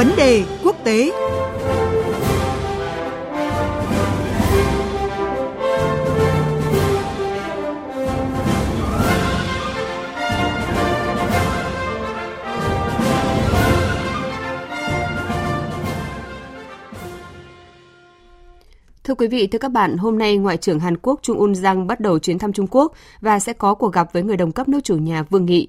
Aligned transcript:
Vấn 0.00 0.16
đề 0.16 0.44
quốc 0.64 0.76
tế 0.84 1.12
Thưa 19.04 19.14
quý 19.14 19.26
vị, 19.28 19.46
thưa 19.46 19.58
các 19.58 19.68
bạn, 19.68 19.96
hôm 19.96 20.18
nay 20.18 20.36
Ngoại 20.36 20.56
trưởng 20.56 20.80
Hàn 20.80 20.96
Quốc 20.96 21.20
Chung 21.22 21.38
Un 21.38 21.54
Giang 21.54 21.86
bắt 21.86 22.00
đầu 22.00 22.18
chuyến 22.18 22.38
thăm 22.38 22.52
Trung 22.52 22.66
Quốc 22.70 22.92
và 23.20 23.38
sẽ 23.38 23.52
có 23.52 23.74
cuộc 23.74 23.92
gặp 23.92 24.12
với 24.12 24.22
người 24.22 24.36
đồng 24.36 24.52
cấp 24.52 24.68
nước 24.68 24.80
chủ 24.84 24.96
nhà 24.96 25.22
Vương 25.22 25.46
Nghị. 25.46 25.68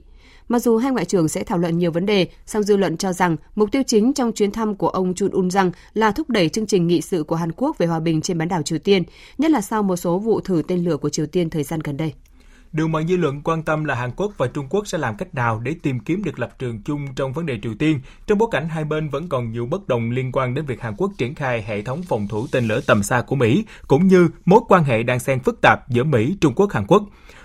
Mặc 0.52 0.59
dù 0.59 0.77
hai 0.77 0.91
ngoại 0.91 1.05
trưởng 1.05 1.27
sẽ 1.27 1.44
thảo 1.44 1.57
luận 1.57 1.77
nhiều 1.77 1.91
vấn 1.91 2.05
đề, 2.05 2.27
song 2.45 2.63
dư 2.63 2.77
luận 2.77 2.98
cho 2.98 3.13
rằng 3.13 3.35
mục 3.55 3.71
tiêu 3.71 3.81
chính 3.88 4.13
trong 4.13 4.31
chuyến 4.31 4.52
thăm 4.52 4.75
của 4.75 4.89
ông 4.89 5.13
Chun 5.13 5.31
Un 5.31 5.52
rằng 5.52 5.71
là 5.94 6.12
thúc 6.12 6.30
đẩy 6.30 6.49
chương 6.49 6.66
trình 6.66 6.88
nghị 6.88 7.02
sự 7.02 7.23
của 7.23 7.35
Hàn 7.35 7.52
Quốc 7.52 7.77
về 7.77 7.88
hòa 7.88 7.99
bình 7.99 8.21
trên 8.21 8.38
bán 8.38 8.48
đảo 8.48 8.61
Triều 8.61 8.80
Tiên, 8.80 9.03
nhất 9.38 9.52
là 9.52 9.61
sau 9.61 9.84
một 9.84 9.95
số 9.95 10.20
vụ 10.20 10.41
thử 10.41 10.61
tên 10.67 10.84
lửa 10.84 10.98
của 10.98 11.09
Triều 11.09 11.25
Tiên 11.25 11.49
thời 11.49 11.63
gian 11.63 11.80
gần 11.80 11.98
đây. 11.98 12.13
Điều 12.72 12.88
mà 12.88 13.03
dư 13.03 13.17
luận 13.17 13.41
quan 13.44 13.63
tâm 13.63 13.85
là 13.85 13.95
Hàn 13.95 14.11
Quốc 14.16 14.34
và 14.38 14.48
Trung 14.48 14.67
Quốc 14.70 14.88
sẽ 14.88 14.98
làm 14.98 15.17
cách 15.17 15.35
nào 15.35 15.59
để 15.59 15.75
tìm 15.84 15.99
kiếm 15.99 16.23
được 16.23 16.39
lập 16.39 16.59
trường 16.59 16.81
chung 16.83 17.05
trong 17.16 17.33
vấn 17.33 17.45
đề 17.45 17.59
Triều 17.63 17.75
Tiên, 17.80 17.99
trong 18.27 18.38
bối 18.38 18.49
cảnh 18.52 18.70
hai 18.70 18.83
bên 18.83 19.09
vẫn 19.09 19.30
còn 19.30 19.52
nhiều 19.52 19.66
bất 19.66 19.88
đồng 19.88 20.11
liên 20.11 20.31
quan 20.31 20.53
đến 20.53 20.66
việc 20.66 20.81
Hàn 20.81 20.95
Quốc 20.97 21.11
triển 21.17 21.36
khai 21.36 21.63
hệ 21.63 21.81
thống 21.81 22.03
phòng 22.03 22.27
thủ 22.27 22.47
tên 22.52 22.67
lửa 22.67 22.81
tầm 22.88 23.03
xa 23.03 23.22
của 23.22 23.36
Mỹ, 23.36 23.66
cũng 23.88 24.08
như 24.08 24.30
mối 24.45 24.59
quan 24.67 24.83
hệ 24.83 25.03
đang 25.03 25.20
xen 25.20 25.39
phức 25.39 25.61
tạp 25.61 25.89
giữa 25.89 26.03
Mỹ, 26.03 26.38
Trung 26.41 26.53
Quốc, 26.55 26.72
Hàn 26.72 26.88
Quốc. 26.88 27.03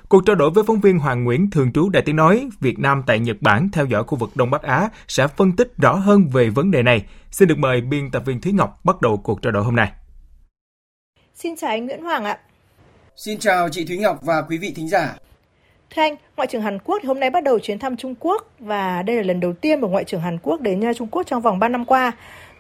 Cuộc 0.09 0.27
trao 0.27 0.37
đổi 0.37 0.51
với 0.51 0.65
phóng 0.65 0.81
viên 0.81 0.99
Hoàng 0.99 1.25
Nguyễn 1.25 1.51
thường 1.51 1.73
trú 1.73 1.89
Đài 1.89 2.03
Tiếng 2.03 2.17
Nói, 2.17 2.49
Việt 2.61 2.79
Nam 2.79 3.03
tại 3.07 3.19
Nhật 3.19 3.37
Bản 3.41 3.69
theo 3.73 3.87
dõi 3.87 4.05
khu 4.05 4.19
vực 4.19 4.31
Đông 4.35 4.51
Bắc 4.51 4.63
Á 4.63 4.89
sẽ 5.09 5.27
phân 5.27 5.57
tích 5.57 5.73
rõ 5.77 5.95
hơn 5.95 6.29
về 6.33 6.51
vấn 6.51 6.71
đề 6.71 6.83
này. 6.83 7.05
Xin 7.31 7.49
được 7.49 7.59
mời 7.59 7.81
biên 7.81 8.11
tập 8.11 8.23
viên 8.27 8.41
Thúy 8.41 8.53
Ngọc 8.53 8.81
bắt 8.85 9.01
đầu 9.01 9.17
cuộc 9.17 9.43
trao 9.43 9.53
đổi 9.53 9.65
hôm 9.65 9.77
nay. 9.77 9.93
Xin 11.35 11.57
chào 11.57 11.71
anh 11.71 11.87
Nguyễn 11.87 12.03
Hoàng 12.03 12.25
ạ. 12.25 12.39
Xin 13.17 13.39
chào 13.39 13.69
chị 13.69 13.85
Thúy 13.85 13.99
Ngọc 13.99 14.19
và 14.23 14.43
quý 14.43 14.59
vị 14.59 14.73
thính 14.77 14.89
giả. 14.89 15.17
Thưa 15.91 16.03
anh, 16.03 16.17
Ngoại 16.37 16.47
trưởng 16.47 16.63
Hàn 16.63 16.79
Quốc 16.85 17.03
hôm 17.05 17.21
nay 17.21 17.31
bắt 17.31 17.45
đầu 17.45 17.59
chuyến 17.59 17.79
thăm 17.79 17.97
Trung 17.97 18.15
Quốc 18.21 18.51
và 18.59 19.03
đây 19.03 19.17
là 19.17 19.23
lần 19.23 19.41
đầu 19.41 19.53
tiên 19.53 19.81
một 19.81 19.89
Ngoại 19.89 20.05
trưởng 20.05 20.21
Hàn 20.21 20.39
Quốc 20.39 20.61
đến 20.61 20.81
Trung 20.97 21.09
Quốc 21.09 21.23
trong 21.27 21.43
vòng 21.43 21.59
3 21.59 21.69
năm 21.69 21.85
qua. 21.85 22.13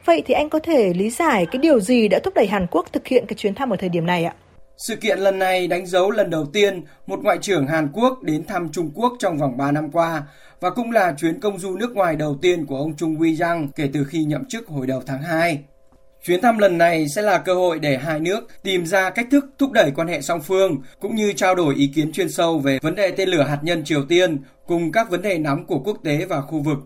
Vậy 0.04 0.22
thì 0.26 0.34
anh 0.34 0.48
có 0.48 0.58
thể 0.58 0.92
lý 0.94 1.10
giải 1.10 1.46
cái 1.46 1.58
điều 1.58 1.80
gì 1.80 2.08
đã 2.08 2.18
thúc 2.24 2.34
đẩy 2.34 2.46
Hàn 2.46 2.66
Quốc 2.70 2.86
thực 2.92 3.06
hiện 3.06 3.24
cái 3.28 3.34
chuyến 3.36 3.54
thăm 3.54 3.70
ở 3.70 3.76
thời 3.76 3.88
điểm 3.88 4.06
này 4.06 4.24
ạ? 4.24 4.34
Sự 4.76 4.96
kiện 4.96 5.18
lần 5.18 5.38
này 5.38 5.66
đánh 5.66 5.86
dấu 5.86 6.10
lần 6.10 6.30
đầu 6.30 6.46
tiên 6.46 6.84
một 7.06 7.20
ngoại 7.22 7.38
trưởng 7.40 7.66
Hàn 7.66 7.88
Quốc 7.92 8.22
đến 8.22 8.44
thăm 8.46 8.68
Trung 8.72 8.90
Quốc 8.94 9.12
trong 9.18 9.38
vòng 9.38 9.56
3 9.56 9.72
năm 9.72 9.90
qua 9.90 10.22
và 10.60 10.70
cũng 10.70 10.90
là 10.90 11.14
chuyến 11.18 11.40
công 11.40 11.58
du 11.58 11.76
nước 11.76 11.92
ngoài 11.92 12.16
đầu 12.16 12.38
tiên 12.42 12.66
của 12.66 12.76
ông 12.76 12.96
Chung 12.96 13.14
Wei-yang 13.18 13.68
kể 13.76 13.90
từ 13.92 14.04
khi 14.04 14.24
nhậm 14.24 14.44
chức 14.44 14.68
hồi 14.68 14.86
đầu 14.86 15.02
tháng 15.06 15.22
2. 15.22 15.58
Chuyến 16.24 16.40
thăm 16.40 16.58
lần 16.58 16.78
này 16.78 17.08
sẽ 17.08 17.22
là 17.22 17.38
cơ 17.38 17.54
hội 17.54 17.78
để 17.78 17.96
hai 17.96 18.20
nước 18.20 18.48
tìm 18.62 18.86
ra 18.86 19.10
cách 19.10 19.26
thức 19.30 19.44
thúc 19.58 19.72
đẩy 19.72 19.90
quan 19.90 20.08
hệ 20.08 20.20
song 20.20 20.40
phương, 20.40 20.76
cũng 21.00 21.16
như 21.16 21.32
trao 21.32 21.54
đổi 21.54 21.74
ý 21.74 21.86
kiến 21.94 22.12
chuyên 22.12 22.28
sâu 22.28 22.58
về 22.58 22.78
vấn 22.82 22.94
đề 22.94 23.10
tên 23.10 23.28
lửa 23.28 23.42
hạt 23.42 23.58
nhân 23.62 23.84
Triều 23.84 24.04
Tiên 24.04 24.38
cùng 24.66 24.92
các 24.92 25.10
vấn 25.10 25.22
đề 25.22 25.38
nóng 25.38 25.66
của 25.66 25.78
quốc 25.78 25.98
tế 26.04 26.24
và 26.24 26.40
khu 26.40 26.60
vực. 26.60 26.78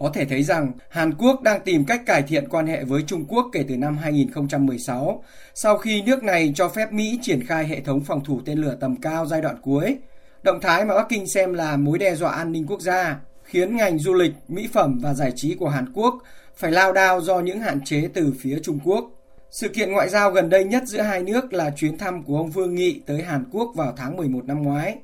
Có 0.00 0.10
thể 0.14 0.24
thấy 0.24 0.42
rằng 0.42 0.72
Hàn 0.88 1.14
Quốc 1.14 1.42
đang 1.42 1.60
tìm 1.60 1.84
cách 1.84 2.02
cải 2.06 2.22
thiện 2.22 2.48
quan 2.48 2.66
hệ 2.66 2.84
với 2.84 3.02
Trung 3.06 3.24
Quốc 3.28 3.46
kể 3.52 3.64
từ 3.68 3.76
năm 3.76 3.96
2016, 3.96 5.24
sau 5.54 5.78
khi 5.78 6.02
nước 6.02 6.22
này 6.22 6.52
cho 6.54 6.68
phép 6.68 6.92
Mỹ 6.92 7.18
triển 7.22 7.46
khai 7.46 7.66
hệ 7.66 7.80
thống 7.80 8.00
phòng 8.04 8.24
thủ 8.24 8.40
tên 8.44 8.58
lửa 8.58 8.76
tầm 8.80 8.96
cao 8.96 9.26
giai 9.26 9.40
đoạn 9.40 9.56
cuối. 9.62 9.96
Động 10.42 10.60
thái 10.60 10.84
mà 10.84 10.94
Bắc 10.94 11.08
Kinh 11.08 11.26
xem 11.26 11.54
là 11.54 11.76
mối 11.76 11.98
đe 11.98 12.14
dọa 12.14 12.32
an 12.32 12.52
ninh 12.52 12.66
quốc 12.66 12.80
gia, 12.80 13.20
khiến 13.44 13.76
ngành 13.76 13.98
du 13.98 14.14
lịch, 14.14 14.32
mỹ 14.48 14.68
phẩm 14.72 14.98
và 15.02 15.14
giải 15.14 15.32
trí 15.36 15.54
của 15.54 15.68
Hàn 15.68 15.92
Quốc 15.92 16.14
phải 16.56 16.72
lao 16.72 16.92
đao 16.92 17.20
do 17.20 17.40
những 17.40 17.60
hạn 17.60 17.80
chế 17.84 18.08
từ 18.14 18.34
phía 18.40 18.58
Trung 18.62 18.78
Quốc. 18.84 19.10
Sự 19.50 19.68
kiện 19.68 19.92
ngoại 19.92 20.08
giao 20.08 20.30
gần 20.30 20.50
đây 20.50 20.64
nhất 20.64 20.82
giữa 20.86 21.00
hai 21.00 21.22
nước 21.22 21.52
là 21.52 21.70
chuyến 21.76 21.98
thăm 21.98 22.22
của 22.22 22.36
ông 22.36 22.50
Vương 22.50 22.74
Nghị 22.74 23.00
tới 23.06 23.22
Hàn 23.22 23.44
Quốc 23.52 23.72
vào 23.74 23.92
tháng 23.96 24.16
11 24.16 24.44
năm 24.44 24.62
ngoái. 24.62 24.96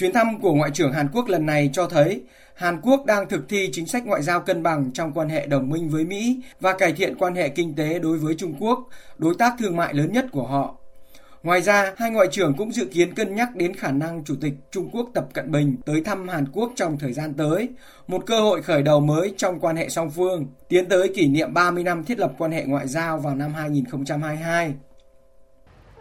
Chuyến 0.00 0.12
thăm 0.12 0.40
của 0.40 0.54
Ngoại 0.54 0.70
trưởng 0.70 0.92
Hàn 0.92 1.08
Quốc 1.12 1.28
lần 1.28 1.46
này 1.46 1.70
cho 1.72 1.86
thấy 1.86 2.22
Hàn 2.54 2.80
Quốc 2.80 3.04
đang 3.06 3.28
thực 3.28 3.48
thi 3.48 3.68
chính 3.72 3.86
sách 3.86 4.06
ngoại 4.06 4.22
giao 4.22 4.40
cân 4.40 4.62
bằng 4.62 4.90
trong 4.94 5.12
quan 5.12 5.28
hệ 5.28 5.46
đồng 5.46 5.68
minh 5.68 5.88
với 5.88 6.04
Mỹ 6.04 6.40
và 6.60 6.72
cải 6.72 6.92
thiện 6.92 7.14
quan 7.18 7.34
hệ 7.34 7.48
kinh 7.48 7.74
tế 7.74 7.98
đối 7.98 8.18
với 8.18 8.34
Trung 8.34 8.54
Quốc, 8.60 8.88
đối 9.18 9.34
tác 9.34 9.54
thương 9.58 9.76
mại 9.76 9.94
lớn 9.94 10.12
nhất 10.12 10.26
của 10.32 10.46
họ. 10.46 10.76
Ngoài 11.42 11.60
ra, 11.60 11.92
hai 11.96 12.10
ngoại 12.10 12.28
trưởng 12.30 12.54
cũng 12.56 12.72
dự 12.72 12.84
kiến 12.84 13.14
cân 13.14 13.34
nhắc 13.34 13.56
đến 13.56 13.74
khả 13.74 13.90
năng 13.92 14.24
Chủ 14.24 14.34
tịch 14.40 14.52
Trung 14.70 14.90
Quốc 14.92 15.10
Tập 15.14 15.24
Cận 15.32 15.50
Bình 15.52 15.76
tới 15.86 16.02
thăm 16.04 16.28
Hàn 16.28 16.44
Quốc 16.52 16.72
trong 16.76 16.98
thời 16.98 17.12
gian 17.12 17.34
tới, 17.34 17.68
một 18.08 18.26
cơ 18.26 18.40
hội 18.40 18.62
khởi 18.62 18.82
đầu 18.82 19.00
mới 19.00 19.34
trong 19.36 19.60
quan 19.60 19.76
hệ 19.76 19.88
song 19.88 20.10
phương, 20.10 20.46
tiến 20.68 20.88
tới 20.88 21.12
kỷ 21.14 21.28
niệm 21.28 21.54
30 21.54 21.84
năm 21.84 22.04
thiết 22.04 22.18
lập 22.18 22.32
quan 22.38 22.52
hệ 22.52 22.64
ngoại 22.64 22.88
giao 22.88 23.18
vào 23.18 23.34
năm 23.34 23.54
2022. 23.54 24.74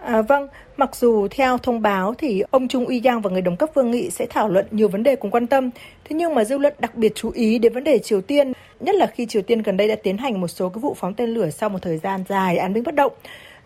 À, 0.04 0.22
vâng, 0.22 0.48
mặc 0.78 0.96
dù 0.96 1.28
theo 1.32 1.58
thông 1.58 1.82
báo 1.82 2.14
thì 2.18 2.44
ông 2.52 2.68
Trung 2.68 2.86
Uy 2.86 3.02
Yang 3.04 3.22
và 3.22 3.30
người 3.30 3.42
đồng 3.42 3.58
cấp 3.58 3.70
Vương 3.74 3.92
Nghị 3.92 4.10
sẽ 4.10 4.26
thảo 4.30 4.50
luận 4.50 4.66
nhiều 4.72 4.88
vấn 4.88 5.04
đề 5.04 5.16
cùng 5.16 5.32
quan 5.32 5.48
tâm, 5.48 5.70
thế 6.04 6.16
nhưng 6.16 6.36
mà 6.36 6.44
dư 6.44 6.58
luận 6.58 6.74
đặc 6.80 6.96
biệt 6.96 7.12
chú 7.16 7.32
ý 7.32 7.60
đến 7.60 7.74
vấn 7.74 7.84
đề 7.84 8.00
Triều 8.00 8.22
Tiên, 8.22 8.54
nhất 8.80 8.96
là 8.96 9.08
khi 9.08 9.26
Triều 9.26 9.42
Tiên 9.42 9.62
gần 9.62 9.78
đây 9.78 9.88
đã 9.88 9.96
tiến 10.04 10.18
hành 10.18 10.42
một 10.42 10.48
số 10.48 10.70
cái 10.70 10.80
vụ 10.80 10.94
phóng 10.94 11.14
tên 11.14 11.30
lửa 11.30 11.50
sau 11.50 11.70
một 11.70 11.80
thời 11.82 11.98
gian 11.98 12.24
dài 12.30 12.58
án 12.58 12.74
binh 12.74 12.84
bất 12.84 12.96
động. 12.96 13.14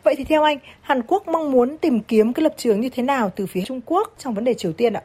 Vậy 0.04 0.16
thì 0.18 0.24
theo 0.24 0.44
anh, 0.44 0.58
Hàn 0.82 1.02
Quốc 1.08 1.28
mong 1.28 1.52
muốn 1.52 1.78
tìm 1.78 2.00
kiếm 2.00 2.34
cái 2.34 2.44
lập 2.44 2.54
trường 2.58 2.82
như 2.82 2.90
thế 2.90 3.04
nào 3.04 3.32
từ 3.36 3.46
phía 3.46 3.62
Trung 3.62 3.82
Quốc 3.86 4.14
trong 4.20 4.34
vấn 4.34 4.44
đề 4.44 4.54
Triều 4.54 4.74
Tiên 4.74 4.94
ạ? 4.94 5.02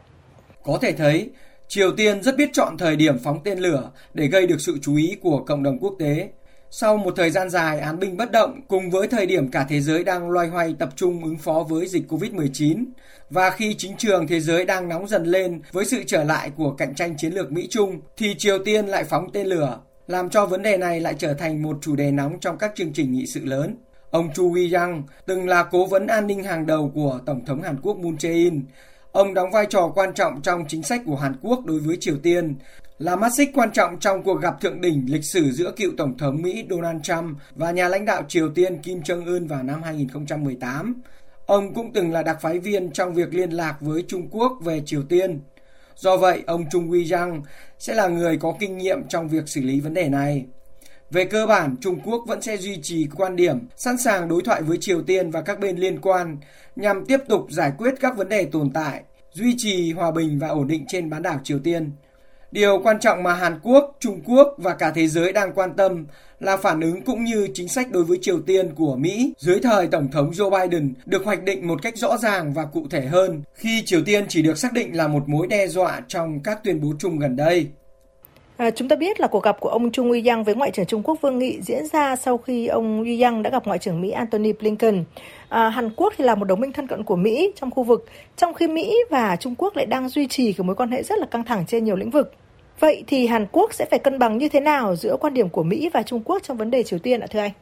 Có 0.62 0.78
thể 0.82 0.92
thấy, 0.92 1.30
Triều 1.68 1.92
Tiên 1.96 2.22
rất 2.22 2.36
biết 2.36 2.50
chọn 2.52 2.78
thời 2.78 2.96
điểm 2.96 3.18
phóng 3.24 3.40
tên 3.44 3.58
lửa 3.58 3.90
để 4.14 4.26
gây 4.26 4.46
được 4.46 4.60
sự 4.60 4.78
chú 4.82 4.96
ý 4.96 5.16
của 5.22 5.44
cộng 5.46 5.62
đồng 5.62 5.78
quốc 5.78 5.94
tế. 5.98 6.28
Sau 6.70 6.96
một 6.96 7.14
thời 7.16 7.30
gian 7.30 7.50
dài 7.50 7.80
án 7.80 7.98
binh 7.98 8.16
bất 8.16 8.32
động 8.32 8.60
cùng 8.68 8.90
với 8.90 9.08
thời 9.08 9.26
điểm 9.26 9.50
cả 9.50 9.66
thế 9.68 9.80
giới 9.80 10.04
đang 10.04 10.30
loay 10.30 10.48
hoay 10.48 10.74
tập 10.78 10.88
trung 10.96 11.24
ứng 11.24 11.38
phó 11.38 11.66
với 11.68 11.86
dịch 11.86 12.02
Covid-19 12.08 12.84
và 13.30 13.50
khi 13.50 13.74
chính 13.78 13.96
trường 13.96 14.26
thế 14.26 14.40
giới 14.40 14.64
đang 14.64 14.88
nóng 14.88 15.08
dần 15.08 15.24
lên 15.24 15.60
với 15.72 15.84
sự 15.84 16.02
trở 16.06 16.24
lại 16.24 16.50
của 16.56 16.70
cạnh 16.70 16.94
tranh 16.94 17.16
chiến 17.16 17.32
lược 17.32 17.52
Mỹ-Trung 17.52 18.00
thì 18.16 18.34
Triều 18.38 18.58
Tiên 18.64 18.86
lại 18.86 19.04
phóng 19.04 19.30
tên 19.32 19.46
lửa, 19.46 19.80
làm 20.06 20.30
cho 20.30 20.46
vấn 20.46 20.62
đề 20.62 20.76
này 20.76 21.00
lại 21.00 21.14
trở 21.18 21.34
thành 21.34 21.62
một 21.62 21.78
chủ 21.80 21.96
đề 21.96 22.10
nóng 22.10 22.40
trong 22.40 22.58
các 22.58 22.72
chương 22.74 22.92
trình 22.92 23.12
nghị 23.12 23.26
sự 23.26 23.44
lớn. 23.44 23.76
Ông 24.10 24.32
Chu 24.34 24.52
Wi-yang 24.52 25.02
từng 25.26 25.48
là 25.48 25.62
cố 25.62 25.86
vấn 25.86 26.06
an 26.06 26.26
ninh 26.26 26.42
hàng 26.42 26.66
đầu 26.66 26.92
của 26.94 27.20
Tổng 27.26 27.44
thống 27.44 27.62
Hàn 27.62 27.80
Quốc 27.82 27.96
Moon 27.96 28.16
Jae-in. 28.16 28.60
Ông 29.12 29.34
đóng 29.34 29.50
vai 29.50 29.66
trò 29.66 29.92
quan 29.94 30.14
trọng 30.14 30.42
trong 30.42 30.64
chính 30.68 30.82
sách 30.82 31.02
của 31.06 31.16
Hàn 31.16 31.36
Quốc 31.42 31.64
đối 31.64 31.80
với 31.80 31.96
Triều 32.00 32.16
Tiên, 32.22 32.54
là 32.98 33.16
mắt 33.16 33.32
xích 33.34 33.50
quan 33.54 33.72
trọng 33.72 33.98
trong 34.00 34.22
cuộc 34.22 34.40
gặp 34.40 34.60
thượng 34.60 34.80
đỉnh 34.80 35.06
lịch 35.08 35.24
sử 35.24 35.50
giữa 35.50 35.72
cựu 35.76 35.92
Tổng 35.96 36.18
thống 36.18 36.42
Mỹ 36.42 36.64
Donald 36.70 37.02
Trump 37.02 37.38
và 37.54 37.70
nhà 37.70 37.88
lãnh 37.88 38.04
đạo 38.04 38.22
Triều 38.28 38.50
Tiên 38.54 38.78
Kim 38.82 39.00
Jong-un 39.00 39.48
vào 39.48 39.62
năm 39.62 39.82
2018. 39.82 41.02
Ông 41.46 41.74
cũng 41.74 41.92
từng 41.92 42.12
là 42.12 42.22
đặc 42.22 42.38
phái 42.40 42.58
viên 42.58 42.90
trong 42.90 43.14
việc 43.14 43.34
liên 43.34 43.50
lạc 43.50 43.76
với 43.80 44.04
Trung 44.08 44.28
Quốc 44.30 44.52
về 44.64 44.82
Triều 44.86 45.02
Tiên. 45.02 45.40
Do 45.96 46.16
vậy, 46.16 46.42
ông 46.46 46.64
Trung 46.70 46.90
Quy 46.90 47.04
Giang 47.04 47.42
sẽ 47.78 47.94
là 47.94 48.08
người 48.08 48.36
có 48.36 48.54
kinh 48.60 48.78
nghiệm 48.78 49.08
trong 49.08 49.28
việc 49.28 49.48
xử 49.48 49.60
lý 49.60 49.80
vấn 49.80 49.94
đề 49.94 50.08
này. 50.08 50.46
Về 51.10 51.24
cơ 51.24 51.46
bản, 51.46 51.76
Trung 51.80 52.00
Quốc 52.04 52.24
vẫn 52.26 52.42
sẽ 52.42 52.56
duy 52.56 52.78
trì 52.82 53.06
quan 53.16 53.36
điểm 53.36 53.58
sẵn 53.76 53.98
sàng 53.98 54.28
đối 54.28 54.42
thoại 54.42 54.62
với 54.62 54.78
Triều 54.80 55.02
Tiên 55.02 55.30
và 55.30 55.42
các 55.42 55.60
bên 55.60 55.76
liên 55.76 56.00
quan 56.00 56.36
nhằm 56.76 57.04
tiếp 57.06 57.20
tục 57.28 57.46
giải 57.50 57.72
quyết 57.78 57.94
các 58.00 58.16
vấn 58.16 58.28
đề 58.28 58.44
tồn 58.52 58.70
tại, 58.70 59.02
duy 59.32 59.54
trì 59.56 59.92
hòa 59.92 60.10
bình 60.10 60.38
và 60.38 60.48
ổn 60.48 60.68
định 60.68 60.84
trên 60.88 61.10
bán 61.10 61.22
đảo 61.22 61.40
Triều 61.44 61.58
Tiên. 61.58 61.90
Điều 62.52 62.80
quan 62.84 63.00
trọng 63.00 63.22
mà 63.22 63.32
Hàn 63.32 63.60
Quốc, 63.62 63.96
Trung 64.00 64.20
Quốc 64.26 64.54
và 64.58 64.74
cả 64.74 64.92
thế 64.94 65.08
giới 65.08 65.32
đang 65.32 65.52
quan 65.54 65.76
tâm 65.76 66.06
là 66.40 66.56
phản 66.56 66.80
ứng 66.80 67.02
cũng 67.02 67.24
như 67.24 67.48
chính 67.54 67.68
sách 67.68 67.90
đối 67.90 68.04
với 68.04 68.18
Triều 68.22 68.40
Tiên 68.40 68.74
của 68.74 68.96
Mỹ 68.96 69.32
dưới 69.38 69.60
thời 69.62 69.86
Tổng 69.86 70.10
thống 70.10 70.30
Joe 70.30 70.50
Biden 70.50 70.94
được 71.06 71.24
hoạch 71.24 71.42
định 71.42 71.68
một 71.68 71.82
cách 71.82 71.96
rõ 71.96 72.16
ràng 72.16 72.52
và 72.54 72.64
cụ 72.64 72.86
thể 72.90 73.06
hơn 73.06 73.42
khi 73.54 73.82
Triều 73.86 74.02
Tiên 74.02 74.24
chỉ 74.28 74.42
được 74.42 74.58
xác 74.58 74.72
định 74.72 74.96
là 74.96 75.08
một 75.08 75.28
mối 75.28 75.46
đe 75.46 75.66
dọa 75.66 76.00
trong 76.08 76.40
các 76.42 76.64
tuyên 76.64 76.80
bố 76.80 76.92
chung 76.98 77.18
gần 77.18 77.36
đây. 77.36 77.66
À, 78.58 78.70
chúng 78.70 78.88
ta 78.88 78.96
biết 78.96 79.20
là 79.20 79.26
cuộc 79.26 79.42
gặp 79.42 79.60
của 79.60 79.68
ông 79.68 79.90
Trung 79.90 80.10
Uy 80.10 80.26
Yang 80.26 80.44
với 80.44 80.54
Ngoại 80.54 80.70
trưởng 80.70 80.86
Trung 80.86 81.02
Quốc 81.02 81.20
Vương 81.20 81.38
Nghị 81.38 81.60
diễn 81.62 81.86
ra 81.86 82.16
sau 82.16 82.38
khi 82.38 82.66
ông 82.66 83.00
Uy 83.02 83.22
Yang 83.22 83.42
đã 83.42 83.50
gặp 83.50 83.66
Ngoại 83.66 83.78
trưởng 83.78 84.00
Mỹ 84.00 84.10
Antony 84.10 84.52
Blinken. 84.52 85.04
À, 85.48 85.68
Hàn 85.68 85.90
Quốc 85.96 86.12
thì 86.16 86.24
là 86.24 86.34
một 86.34 86.44
đồng 86.44 86.60
minh 86.60 86.72
thân 86.72 86.86
cận 86.86 87.04
của 87.04 87.16
Mỹ 87.16 87.52
trong 87.60 87.70
khu 87.70 87.82
vực, 87.82 88.06
trong 88.36 88.54
khi 88.54 88.68
Mỹ 88.68 88.96
và 89.10 89.36
Trung 89.36 89.54
Quốc 89.58 89.76
lại 89.76 89.86
đang 89.86 90.08
duy 90.08 90.26
trì 90.26 90.52
cái 90.52 90.64
mối 90.64 90.76
quan 90.76 90.90
hệ 90.90 91.02
rất 91.02 91.18
là 91.18 91.26
căng 91.26 91.44
thẳng 91.44 91.64
trên 91.66 91.84
nhiều 91.84 91.96
lĩnh 91.96 92.10
vực. 92.10 92.32
Vậy 92.80 93.04
thì 93.06 93.26
Hàn 93.26 93.46
Quốc 93.52 93.74
sẽ 93.74 93.84
phải 93.90 93.98
cân 93.98 94.18
bằng 94.18 94.38
như 94.38 94.48
thế 94.48 94.60
nào 94.60 94.96
giữa 94.96 95.16
quan 95.20 95.34
điểm 95.34 95.48
của 95.48 95.62
Mỹ 95.62 95.90
và 95.92 96.02
Trung 96.02 96.22
Quốc 96.24 96.42
trong 96.42 96.56
vấn 96.56 96.70
đề 96.70 96.82
Triều 96.82 96.98
Tiên 96.98 97.20
ạ 97.20 97.26
thưa 97.30 97.40
anh? 97.40 97.52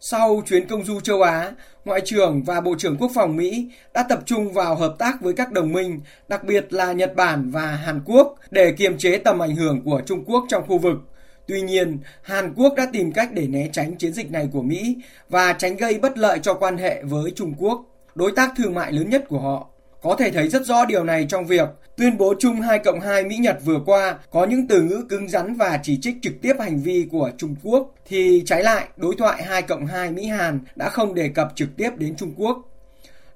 Sau 0.00 0.42
chuyến 0.46 0.68
công 0.68 0.84
du 0.84 1.00
châu 1.00 1.22
Á, 1.22 1.52
Ngoại 1.84 2.00
trưởng 2.04 2.42
và 2.42 2.60
Bộ 2.60 2.74
trưởng 2.78 2.96
Quốc 2.96 3.10
phòng 3.14 3.36
Mỹ 3.36 3.68
đã 3.94 4.02
tập 4.08 4.20
trung 4.24 4.52
vào 4.52 4.76
hợp 4.76 4.94
tác 4.98 5.20
với 5.20 5.34
các 5.34 5.52
đồng 5.52 5.72
minh, 5.72 6.00
đặc 6.28 6.44
biệt 6.44 6.72
là 6.72 6.92
Nhật 6.92 7.16
Bản 7.16 7.50
và 7.50 7.66
Hàn 7.66 8.00
Quốc 8.04 8.34
để 8.50 8.72
kiềm 8.72 8.98
chế 8.98 9.18
tầm 9.18 9.42
ảnh 9.42 9.56
hưởng 9.56 9.82
của 9.84 10.02
Trung 10.06 10.24
Quốc 10.24 10.44
trong 10.48 10.66
khu 10.66 10.78
vực. 10.78 10.98
Tuy 11.46 11.60
nhiên, 11.60 11.98
Hàn 12.22 12.54
Quốc 12.54 12.74
đã 12.76 12.86
tìm 12.92 13.12
cách 13.12 13.28
để 13.32 13.46
né 13.46 13.68
tránh 13.72 13.96
chiến 13.96 14.12
dịch 14.12 14.30
này 14.30 14.48
của 14.52 14.62
Mỹ 14.62 14.96
và 15.28 15.52
tránh 15.52 15.76
gây 15.76 15.98
bất 15.98 16.18
lợi 16.18 16.38
cho 16.42 16.54
quan 16.54 16.78
hệ 16.78 17.02
với 17.02 17.32
Trung 17.36 17.54
Quốc, 17.58 17.82
đối 18.14 18.32
tác 18.32 18.52
thương 18.56 18.74
mại 18.74 18.92
lớn 18.92 19.10
nhất 19.10 19.24
của 19.28 19.38
họ. 19.38 19.68
Có 20.06 20.16
thể 20.16 20.30
thấy 20.30 20.48
rất 20.48 20.66
rõ 20.66 20.84
điều 20.84 21.04
này 21.04 21.26
trong 21.28 21.46
việc 21.46 21.68
tuyên 21.96 22.18
bố 22.18 22.34
chung 22.38 22.60
2 22.60 22.78
cộng 22.78 23.00
2 23.00 23.24
Mỹ-Nhật 23.24 23.58
vừa 23.64 23.80
qua 23.86 24.18
có 24.30 24.44
những 24.44 24.68
từ 24.68 24.82
ngữ 24.82 25.04
cứng 25.08 25.28
rắn 25.28 25.54
và 25.54 25.80
chỉ 25.82 25.98
trích 26.02 26.16
trực 26.22 26.32
tiếp 26.42 26.56
hành 26.60 26.82
vi 26.82 27.06
của 27.10 27.30
Trung 27.38 27.54
Quốc, 27.62 27.94
thì 28.08 28.42
trái 28.46 28.62
lại 28.62 28.88
đối 28.96 29.14
thoại 29.18 29.42
2 29.42 29.62
cộng 29.62 29.86
2 29.86 30.10
Mỹ-Hàn 30.10 30.60
đã 30.76 30.88
không 30.88 31.14
đề 31.14 31.28
cập 31.28 31.52
trực 31.54 31.68
tiếp 31.76 31.90
đến 31.96 32.16
Trung 32.16 32.32
Quốc. 32.36 32.58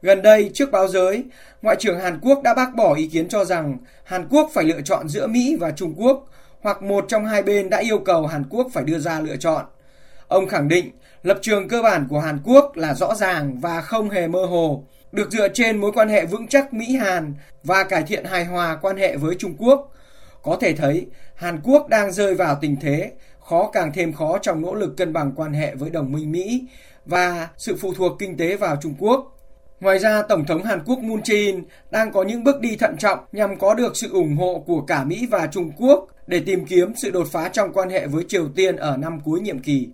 Gần 0.03 0.23
đây, 0.23 0.51
trước 0.55 0.71
báo 0.71 0.89
giới, 0.89 1.25
Ngoại 1.63 1.77
trưởng 1.79 2.01
Hàn 2.01 2.19
Quốc 2.23 2.43
đã 2.43 2.55
bác 2.55 2.75
bỏ 2.75 2.95
ý 2.95 3.07
kiến 3.07 3.29
cho 3.29 3.45
rằng 3.45 3.79
Hàn 4.05 4.29
Quốc 4.29 4.51
phải 4.55 4.65
lựa 4.65 4.81
chọn 4.81 5.09
giữa 5.09 5.27
Mỹ 5.27 5.57
và 5.61 5.71
Trung 5.71 5.95
Quốc, 5.97 6.27
hoặc 6.61 6.83
một 6.83 7.05
trong 7.09 7.27
hai 7.27 7.43
bên 7.43 7.71
đã 7.71 7.79
yêu 7.79 7.99
cầu 7.99 8.27
Hàn 8.27 8.45
Quốc 8.51 8.67
phải 8.73 8.85
đưa 8.85 8.99
ra 8.99 9.21
lựa 9.21 9.37
chọn. 9.37 9.65
Ông 10.29 10.49
khẳng 10.49 10.69
định 10.69 10.91
lập 11.23 11.39
trường 11.43 11.69
cơ 11.69 11.83
bản 11.83 12.07
của 12.11 12.21
Hàn 12.21 12.39
Quốc 12.45 12.77
là 12.77 12.95
rõ 12.95 13.15
ràng 13.15 13.61
và 13.61 13.81
không 13.81 14.11
hề 14.11 14.29
mơ 14.29 14.45
hồ, 14.45 14.85
được 15.13 15.31
dựa 15.31 15.49
trên 15.49 15.77
mối 15.77 15.93
quan 15.93 16.09
hệ 16.09 16.27
vững 16.27 16.47
chắc 16.47 16.75
Mỹ-Hàn 16.75 17.35
và 17.65 17.85
cải 17.85 18.03
thiện 18.03 18.25
hài 18.25 18.45
hòa 18.45 18.79
quan 18.83 18.97
hệ 18.97 19.17
với 19.17 19.35
Trung 19.35 19.55
Quốc. 19.59 19.93
Có 20.43 20.57
thể 20.61 20.73
thấy, 20.73 21.07
Hàn 21.35 21.61
Quốc 21.65 21.89
đang 21.89 22.13
rơi 22.13 22.35
vào 22.35 22.59
tình 22.61 22.77
thế 22.81 23.13
khó 23.41 23.71
càng 23.73 23.93
thêm 23.95 24.13
khó 24.13 24.39
trong 24.39 24.63
nỗ 24.63 24.75
lực 24.75 24.97
cân 24.97 25.13
bằng 25.13 25.33
quan 25.37 25.53
hệ 25.53 25.75
với 25.75 25.91
đồng 25.91 26.13
minh 26.13 26.33
Mỹ 26.33 26.65
và 27.07 27.49
sự 27.57 27.77
phụ 27.81 27.95
thuộc 27.95 28.13
kinh 28.19 28.37
tế 28.37 28.57
vào 28.57 28.77
Trung 28.83 28.95
Quốc. 28.99 29.37
Ngoài 29.81 29.99
ra, 29.99 30.23
Tổng 30.23 30.45
thống 30.45 30.63
Hàn 30.63 30.81
Quốc 30.87 30.99
Moon 30.99 31.21
Jae-in 31.21 31.63
đang 31.91 32.13
có 32.13 32.23
những 32.23 32.45
bước 32.45 32.61
đi 32.61 32.77
thận 32.77 32.97
trọng 32.97 33.19
nhằm 33.33 33.59
có 33.59 33.75
được 33.75 33.97
sự 33.97 34.13
ủng 34.13 34.37
hộ 34.37 34.65
của 34.67 34.81
cả 34.81 35.05
Mỹ 35.05 35.27
và 35.31 35.47
Trung 35.47 35.73
Quốc 35.79 36.07
để 36.27 36.43
tìm 36.47 36.65
kiếm 36.65 36.93
sự 36.97 37.11
đột 37.11 37.27
phá 37.33 37.49
trong 37.49 37.73
quan 37.73 37.91
hệ 37.91 38.07
với 38.07 38.25
Triều 38.29 38.49
Tiên 38.57 38.77
ở 38.77 38.97
năm 38.97 39.21
cuối 39.25 39.41
nhiệm 39.41 39.59
kỳ. 39.59 39.89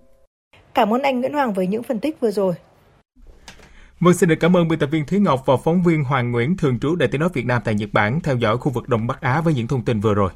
Cảm 0.75 0.95
ơn 0.95 1.03
anh 1.03 1.21
Nguyễn 1.21 1.33
Hoàng 1.33 1.53
với 1.53 1.67
những 1.67 1.83
phân 1.83 2.01
tích 2.01 2.21
vừa 2.21 2.31
rồi. 2.31 2.55
Vâng, 4.01 4.15
xin 4.15 4.29
được 4.29 4.37
cảm 4.41 4.57
ơn 4.57 4.69
biên 4.69 4.79
tập 4.79 4.87
viên 4.87 5.07
Thúy 5.07 5.19
Ngọc 5.19 5.43
và 5.47 5.57
phóng 5.65 5.83
viên 5.83 6.05
Hoàng 6.05 6.33
Nguyễn 6.33 6.57
thường 6.57 6.79
trú 6.79 6.97
Đại 6.97 7.09
tiếng 7.09 7.21
nói 7.21 7.31
Việt 7.35 7.47
Nam 7.47 7.63
tại 7.65 7.75
Nhật 7.75 7.89
Bản 7.93 8.21
theo 8.21 8.37
dõi 8.37 8.59
khu 8.59 8.73
vực 8.73 8.89
Đông 8.89 9.07
Bắc 9.07 9.21
Á 9.21 9.41
với 9.41 9.55
những 9.55 9.67
thông 9.67 9.85
tin 9.85 10.01
vừa 10.01 10.15
rồi. 10.15 10.31